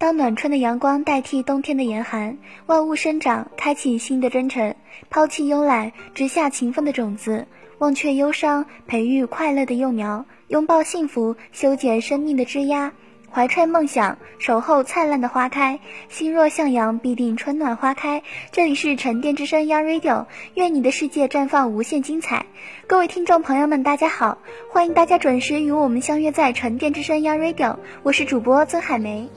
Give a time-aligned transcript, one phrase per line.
[0.00, 4.74] 当暖春的阳光代替冬天的严寒，万物生长，开启新的征程，
[5.10, 12.92] 抛弃慵懒，植下勤奋的种子，忘却忧伤，培育快乐的幼苗，拥抱幸福，修剪生命的枝桠，
[13.30, 15.80] 怀揣梦想，守候灿烂的花开。
[16.08, 18.22] 心若向阳，必定春暖花开。
[18.52, 20.24] 这里是沉淀之声 Radio，
[20.54, 22.46] 愿你的世界绽放无限精彩。
[22.86, 24.38] 各位听众朋友们，大家好，
[24.70, 29.28] 欢迎大家准时与我们相约在沉淀之声 Radio，我是主播曾海梅。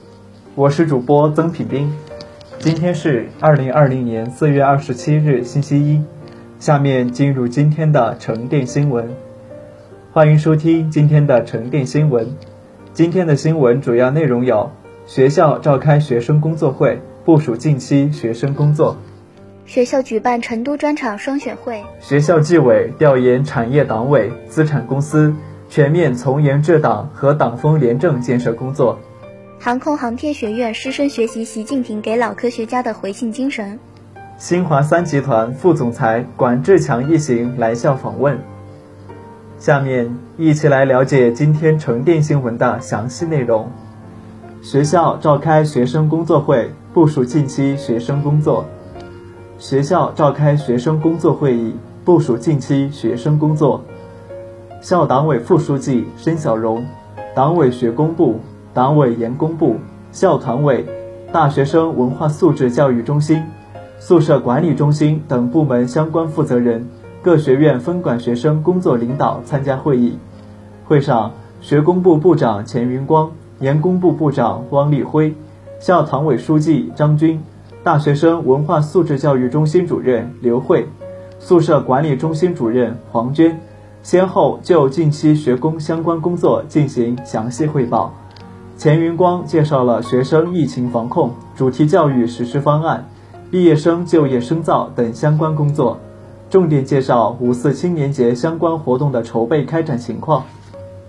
[0.56, 1.92] 我是主播曾品斌，
[2.60, 6.00] 今天是二零二零年四月二十七日星期一，
[6.60, 9.10] 下面进入今天的沉淀新闻，
[10.12, 12.36] 欢迎收听今天的沉淀新闻。
[12.92, 14.70] 今天的新闻主要内容有：
[15.06, 18.96] 学校召开学生工作会，部署近期学生工作；
[19.66, 25.34] 学校举办成都专场双选会；学校纪委调研产业党委、资产公司，
[25.68, 29.00] 全面从严治党和党风廉政建设工作。
[29.58, 33.78] 航空航天学院师生学习习近平给老科学家的回信精神。
[34.36, 38.38] 新华三集团副总裁管志强一行来校访问。
[39.58, 43.70] 下面一起来了解今天成电新闻的详细内容。
[44.60, 48.66] 学校召开学生工作会，部署近期学生工作。
[49.58, 51.74] 学校召开学生工作会议，
[52.04, 53.82] 部署近期学生工作。
[54.82, 56.84] 校党委副书记申小荣，
[57.34, 58.40] 党委学工部。
[58.74, 59.76] 党委研工部、
[60.10, 60.84] 校团委、
[61.32, 63.40] 大学生文化素质教育中心、
[64.00, 66.84] 宿舍管理中心等部门相关负责人、
[67.22, 70.18] 各学院分管学生工作领导参加会议。
[70.84, 71.30] 会上，
[71.60, 73.30] 学工部部长钱云光、
[73.60, 75.32] 研工部部长汪立辉、
[75.78, 77.40] 校团委书记张军、
[77.84, 80.84] 大学生文化素质教育中心主任刘慧、
[81.38, 83.56] 宿舍管理中心主任黄娟，
[84.02, 88.12] 先后就近期学工相关工作进行详细汇报。
[88.76, 93.08] 钱云光介绍了学生疫情防控、主题教育实施方案、
[93.50, 95.96] 毕业生就业深造等相关工作，
[96.50, 100.44] 重点介绍五四青年节相关活动的筹备开展情况。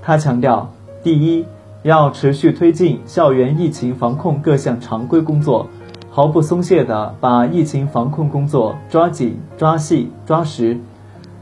[0.01, 0.71] 他强调，
[1.03, 1.45] 第一，
[1.81, 5.67] 要持续推进校园疫情防控各项常规工作，
[6.11, 10.77] 毫不松懈地把疫情防控工作抓紧、抓细、抓实，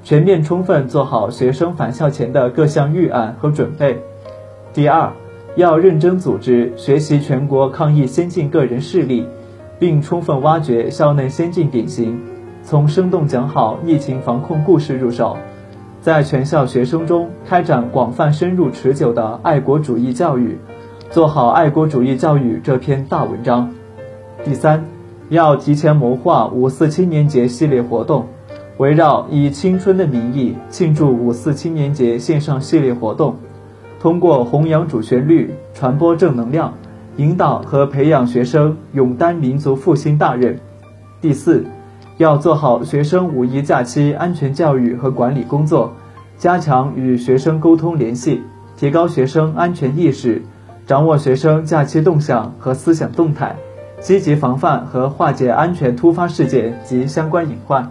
[0.03, 4.01] 全面充分做好学生返校前的各项预案和准备。
[4.73, 5.11] 第二，
[5.55, 9.27] 要认真组织学习全国抗疫先进个人事例，
[9.77, 12.19] 并充分挖掘校内先进典型，
[12.63, 15.37] 从生动讲好疫情防控故事入手，
[16.01, 20.57] 在全校学生中开展广泛、深入、持久的爱国主义教育，
[21.11, 23.71] 做好爱国主义教育这篇大文章。
[24.43, 24.83] 第三，
[25.29, 28.25] 要提前谋划五四青年节系列活动，
[28.77, 33.35] 围绕以青春的名义庆祝五四青年节线上系列活动。
[34.03, 36.73] 通过弘扬主旋律、传播正能量，
[37.15, 40.59] 引导和培养学生勇担民族复兴大任。
[41.21, 41.63] 第四，
[42.17, 45.93] 要做好学生五一假期安全教育和管理工作，
[46.37, 48.41] 加强与学生沟通联系，
[48.75, 50.41] 提高学生安全意识，
[50.85, 53.55] 掌握学生假期动向和思想动态，
[54.01, 57.89] 积极防范和化解安全突发事件及相关隐患。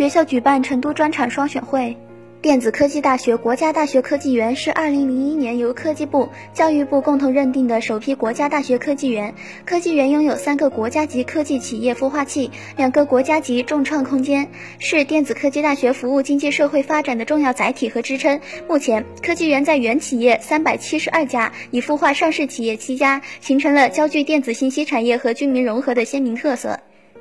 [0.00, 1.94] 学校举办成都专场双选会。
[2.40, 9.34] 电子科技大学国家大学科技园是2001年由科技部、教育部共同认定的首批国家大学科技园。
[9.66, 14.48] 科技园拥有三个国家级科技企业孵化器，两个国家级重创空间，
[14.78, 18.40] 是电子科技大学服务经济社会发展的重要载体和支撑。
[18.66, 26.80] 目前，科技园在原企业三百七十二家，已孵化上市企业七家，形成了焦聚电子信息产业和居民融合的鲜明特色。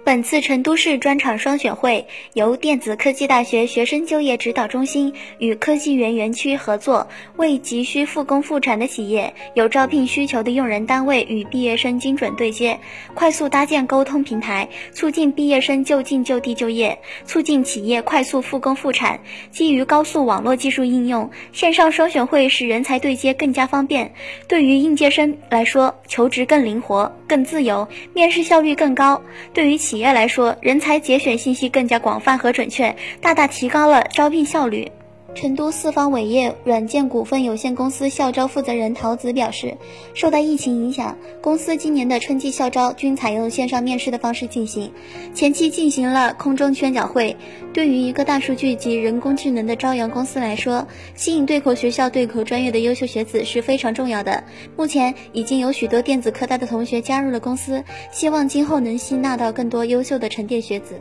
[0.10, 12.80] 本次成都市专场双选会由电子科技大学学生就业指导中心与科技园园区合作，为急需复工复产的企业、有招聘需求的用人单位与毕业生精准对接，
[13.14, 19.20] 快速搭建沟通平台，促进毕业生就近就地就业，促进企业快速复工复产。
[19.52, 24.12] 基于高速网络技术应用，线上双选会使人才对接更加方便。
[24.48, 29.22] 对于应届生来说，求职更灵活、更自由，面试效率更高。
[29.54, 34.90] 对于企企业来说，人才节选信息更加广泛和准确，大大提高了招聘效率。
[35.36, 39.78] 成都四方伟业软件股份有限公司校招负责人陶子表示，
[40.14, 44.92] 受到疫情影响，公司今年的春季校招均采用线上面试的方式进行，
[45.34, 47.38] 前期进行了空中宣讲会。
[47.74, 54.44] 对于一个大数据及人工智能的朝阳公司来说，吸引对口学校、对口专业的优秀学子是非常重要的。
[54.76, 61.00] 目前已经有许多电子科大的同学加入了公司，希望今后能吸纳到更多优秀的沉淀学子。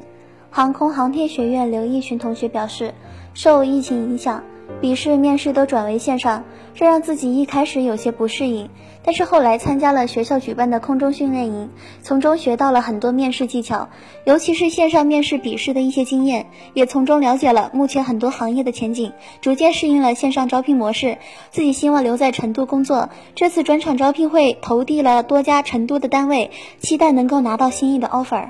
[0.51, 2.95] 航空航天学院刘义群同学表示。
[3.35, 4.43] 受疫情影响，
[4.81, 6.43] 笔试、面试都转为线上，
[6.75, 8.69] 这让自己一开始有些不适应。
[9.05, 11.71] 但是后来参加了学校举办的空中训练营，
[12.03, 13.91] 从中学到了很多面试技巧，
[14.25, 21.19] 尤其是线上面试笔试的一些经验，也从中了解了目前很多行业的前景，逐渐适应了线上招聘模式。
[21.53, 23.09] 自己希望留在成都工作。
[23.37, 26.51] 这次专场招聘会投递了多家成都的单位，
[26.81, 28.49] 期待能够拿到心仪的 offer。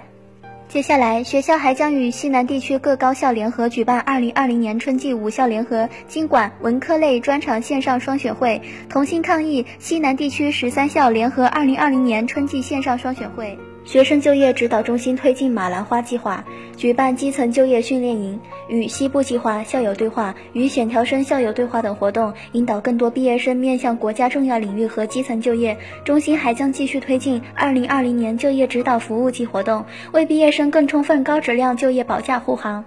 [0.68, 9.64] 接下来，学校还将与西南地区各高校联合举办2020年春季五校联合经管文科类专场线上双选会，同心抗疫。
[9.78, 13.58] 西南地区十三校联合2020年春季线上双选会。
[13.88, 16.44] 学生就业指导中心推进马兰花计划，
[16.76, 25.74] 举办基层就业训练营，与西部计划、校友对话、与选调生校友对话等活动，引导更多毕业生面向国家重要领域和基层就业。
[26.04, 32.84] 中心还将继续推进2020年就业指导服务季活动，为毕业生更充分、高质量就业保驾护航。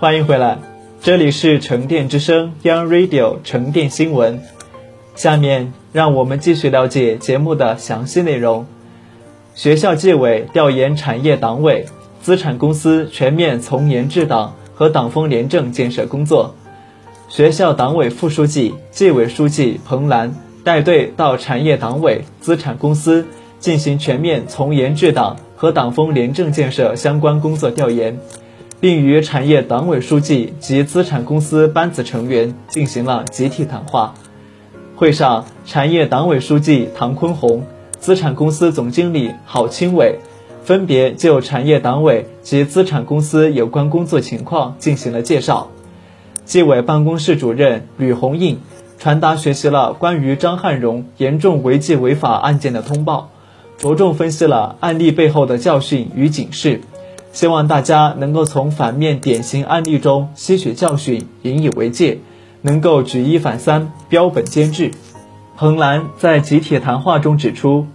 [0.00, 0.58] 欢迎回来，
[1.02, 4.40] 这里是沉淀之声 Young Radio 沉淀新闻。
[5.16, 8.64] 下面让我们继续了解节目的详细内容。
[9.56, 11.86] 学校纪委调研产业党委、
[12.22, 16.54] 资产公司全面从严治党和党风廉政建设工作。
[17.28, 23.26] 学校党委副书记、纪委书记彭兰带队到产业党委、资产公司
[23.58, 28.16] 进行全面从严治党和党风廉政建设相关工作调研。
[28.80, 34.14] 并与产业党委书记及资产公司班子成员进行了集体谈话。
[34.94, 37.64] 会上，产业党委书记唐坤红、
[37.98, 40.18] 资产公司总经理郝清伟
[40.62, 45.70] 分别就产业党委及资产公司有关工作情况进行了介绍。
[46.44, 48.58] 纪委办公室主任吕红印
[48.98, 53.30] 传达学习了关于张汉荣严重违纪违法案件的通报，
[53.76, 56.80] 着重分析了案例背后的教训与警示。
[57.38, 62.18] 希望大家能够从反面典型案例中吸取教训，引以为戒，
[62.62, 64.90] 能够举一反三，标本兼治。
[65.56, 67.86] 彭兰在集体谈话中指出，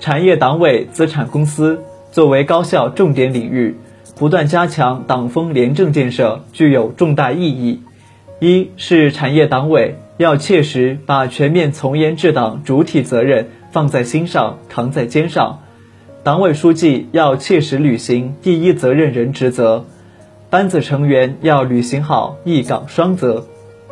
[0.00, 3.78] 产业党委资产公司作为高校重点领域，
[4.18, 7.80] 不断加强党风廉政建设具有重大意义。
[8.38, 15.60] 一是产业党委要切实把全面从严治党主体责任放在心上，扛在肩上。
[16.22, 19.86] 党委书记要切实履行第一责任人职责，
[20.50, 23.46] 班子成员要履行好一岗双责。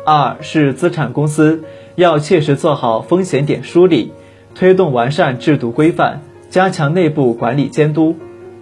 [0.05, 1.63] 二是资产公司
[1.95, 4.13] 要切实做好风险点梳理，
[4.53, 6.19] 推动完善制度规范，
[6.51, 8.15] 加强内部管理监督。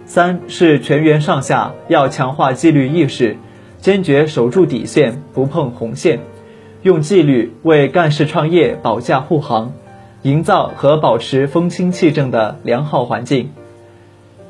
[0.06, 3.36] 三是全员上下要强化纪律意识，
[3.80, 6.20] 坚决守住底线，不碰红线，
[6.80, 9.74] 用纪律为干事创业保驾护航。
[10.22, 13.50] 营造和保持风清气正的良好环境。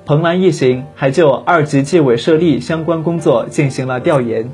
[0.09, 4.49] 彭兰一行还就二级纪委设立相关工作进行了调研。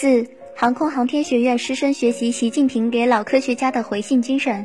[0.00, 4.64] 四、航空航天学院师生学习习近平给老科学家的回信精神。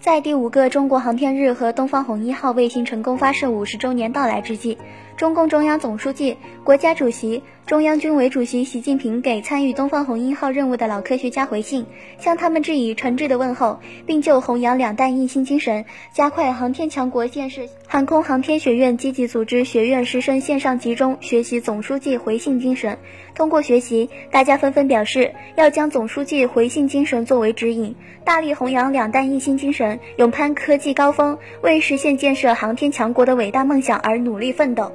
[0.00, 4.76] 在第五个中国航天日和东方红一号卫星成功发射五十周年到来之际，
[5.20, 7.42] 中共中央总书记、国家主席。
[7.66, 11.84] 中央军委主席习近平给参与东方红一号任务的老科学家回信，
[12.18, 17.60] 向他们致以诚挚的问候，并就弘扬两弹一星精神、加快航天强国建设。
[17.86, 22.96] 航空航天学院积极组织学院师生线上集中学习总书记回信精神。
[23.34, 34.90] 通过学习，大家纷纷表示要将总书记回信精神作为指引，大力弘扬两弹一星精神，勇攀科技高峰，为实现建设航天强国的伟大梦想而努力奋斗。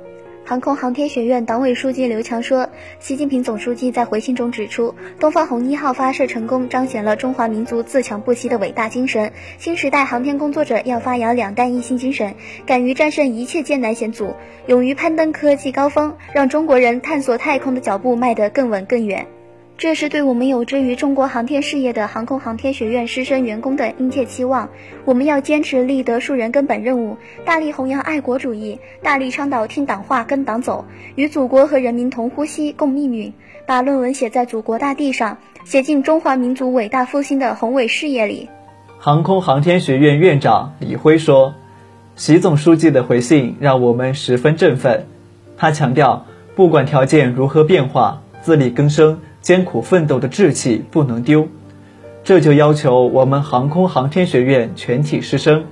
[0.47, 2.69] 航空航天学院党委书记刘强说
[3.01, 9.31] ：“习近平总书记在回信中指出，东方红一号发射成功，彰显了中华民族自强不息的伟大精神。
[9.57, 12.35] 新时代航天工作者要发扬两弹一星精神，
[12.67, 14.35] 敢于战胜一切艰难险阻，
[14.67, 19.25] 勇于攀登科技高峰，让中国人探索太空的脚步迈得更稳更远。”
[19.77, 24.69] 这是对我们有志于中国航天事业的航空航天学院师生员工的殷切期望。
[25.03, 30.85] 我们要坚持立德树人根本任务，大力弘扬爱国主义，大力倡导听党话、跟党走，
[31.15, 33.33] 与祖国和人民同呼吸、共命运，
[33.67, 38.47] 把论文写在祖国大地上，写进中华民族伟大复兴的宏伟事业里。
[38.97, 41.53] 航空航天学院院长李辉说
[42.15, 45.05] ：“习总书记的回信让我们十分振奋。
[45.57, 51.47] 他强调，不管条件如何变化，自力更生。”艰苦奋斗的志气不能丢，
[52.23, 55.65] 这就要求我们航空航天学院全体师生，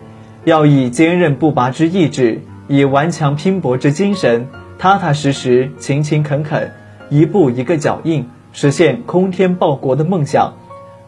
[0.43, 6.71] 要以坚韧不拔之意志，以顽强拼搏之精神，踏踏实实、勤勤恳恳，
[7.09, 10.53] 一步一个脚印，实现空天报国的梦想。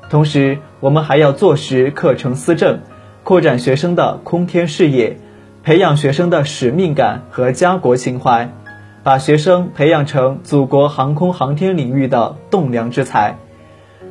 [0.10, 2.80] 同时，我们还要做实课程思政，
[3.22, 5.18] 扩展学生的空天事业，
[5.62, 8.50] 培养学生的使命感和家国情怀。
[9.06, 13.38] 把学生培养成祖国航空航天领域的栋梁之才。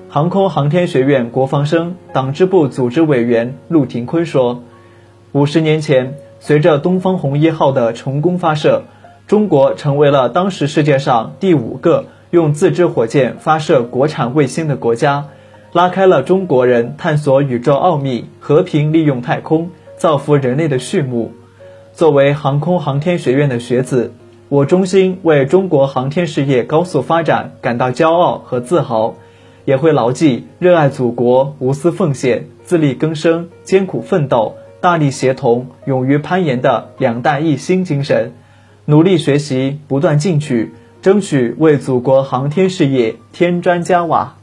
[0.08, 4.62] 航空航天学院国防生党支部组织委员陆廷坤说
[5.34, 8.84] ：“五十年前，随着东方红一号的成功发射，
[9.26, 15.24] 中国成为了当时世界上第五个用自制火箭发射国产卫星的国家，
[15.72, 21.32] 拉开了中国人探索宇宙奥秘、和平利用太空、造福人类的序幕。
[21.92, 24.12] 作为航空航天学院的学子。”
[24.50, 29.14] 我衷心为中国航天事业高速发展感到骄傲和自豪，
[29.64, 38.32] 也会牢记热爱祖国、无私奉献、自力更生、艰苦奋斗、大力协同、勇于攀岩的两弹一星精神，
[38.84, 44.36] 努力学习，不断进取，争取为祖国航天事业添砖加瓦。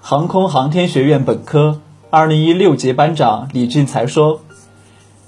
[0.00, 4.40] 航空航天学院本科二零一六级班长李俊才说。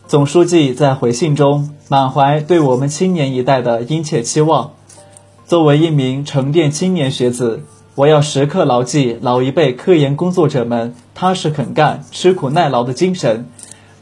[0.06, 4.72] 总书记在回信中满怀对我们青年一代的殷切期望。
[5.46, 7.62] 作为一名沉淀青年学子，
[7.94, 13.46] 我要时刻牢记老一辈科研工作者们踏实肯干、吃苦耐劳的精神，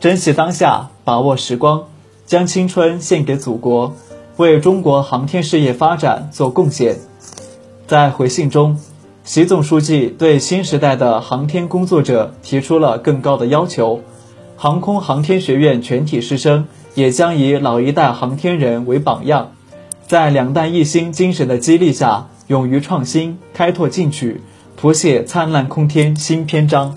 [0.00, 1.84] 珍惜当下，把握时光，
[2.24, 3.94] 将青春献给祖国，
[4.38, 6.96] 为中国航天事业发展做贡献。
[7.86, 8.78] 在回信中，
[9.24, 14.00] 习总书记对新时代的航天工作者提出了更高的要求。
[14.56, 19.52] 航空航天学院全体师生也将以老一代航天人为榜样，
[20.06, 24.40] 在两弹一星精神的激励下，勇于创新、开拓进取，
[24.76, 26.94] 谱写灿烂空天新篇章。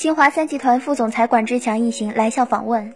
[0.00, 2.94] 新华三集团副总裁管志强一行来校访问。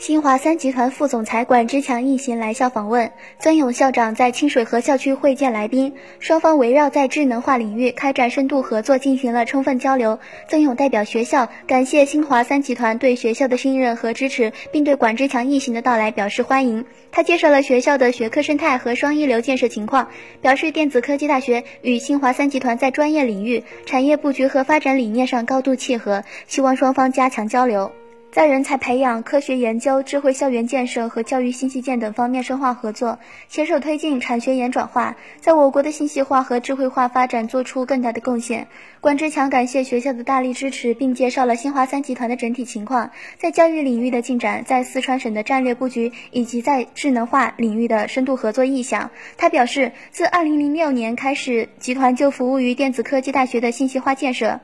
[0.00, 10.18] 新华三集团副总裁管志强一行来校访问，曾勇校长在清水河校区会见来宾，双方围绕在智能化领域开展深度合作进行了充分交流。
[10.48, 16.86] 曾勇代表学校感谢新华三集团对学校的信任和支持，并对管志强一行的到来表示欢迎。
[17.12, 20.08] 他介绍了学校的学科生态和双一流建设情况，
[20.40, 27.92] 表示电子科技大学与新华三集团在专业领域、产业布局和发展理念上高度契合，希望双方加强交流。
[28.32, 38.68] 在人才培养、科学研究、智慧校园建设和教育新基建等方面深化合作，携手推进产学研转化，在我国的信息化和智慧化发展做出更大的贡献。
[39.00, 49.10] 关志强感谢学校的大力支持，并介绍了新华三集团的整体情况，在教育领域的进展，在四川省的战略布局，以及在智能化领域的深度合作意向。
[49.38, 54.60] 他表示，自2006年开始，集团就服务于电子科技大学的信息化建设。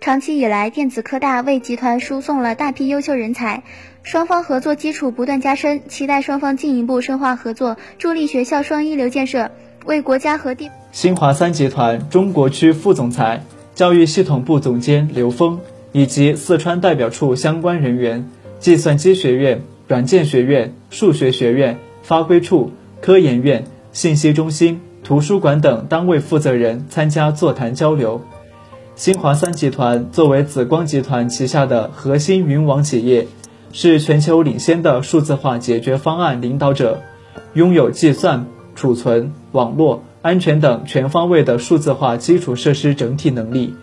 [0.00, 3.64] 长期以来，电子科大为集团输送了大批优秀人才，
[4.04, 9.50] 双方合作基础不断加深，期待双方进一步深化合作，助力学校双一流建设，
[9.86, 10.70] 为国家和地。
[10.92, 13.42] 新华三集团中国区副总裁、
[13.74, 18.30] 教育系统部总监刘峰以及四川代表处相关人员、
[18.60, 28.22] 计算机学院、软件学院、数学学院、发规处、科研院、信息中心、图书馆等单位负责人参加座谈交流。
[28.98, 33.28] 新华三集团作为紫光集团旗下的核心云网企业，
[33.72, 37.00] 是全球领先的数字化解决方案领导者，
[37.52, 43.76] 拥有计算、储存、网络、安全等全方位的数字化基础设施整体能力，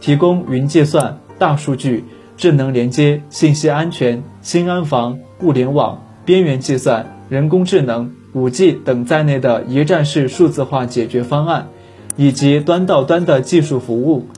[0.00, 2.04] 提供云计算、大数据、
[2.36, 11.66] 智能连接、信息安全、新安防、物联网、边缘计算、人工智能、五 G 等在内的一站式数字化解决方案，
[12.14, 14.28] 以及端到端的技术服务。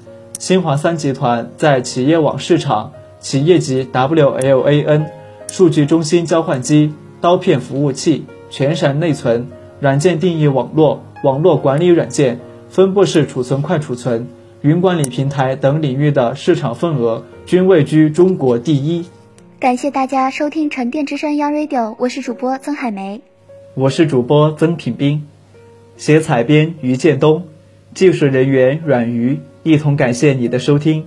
[0.42, 5.06] 新华三集团在企业网市场、企业级 WLAN
[5.46, 9.46] 数据中心交换机、刀片服务器、全闪内存、
[9.78, 14.26] 软件定义网络、网络管理软件、分布式储存快储存、
[14.62, 19.06] 云管理平台等领域的市场份额均位居中国第一。
[19.60, 23.22] 感谢大家收听沉淀之声 Young Radio，我是主播曾海梅，
[23.76, 25.24] 我是主播曾品斌，
[25.96, 27.44] 写采编于建东，
[27.94, 29.38] 技术人员阮瑜。
[29.62, 31.04] 一同感谢你的收听，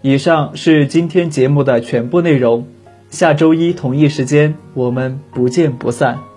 [0.00, 2.66] 以上是今天节目的全部内容，
[3.10, 6.29] 下周一同一时间我们不见不散。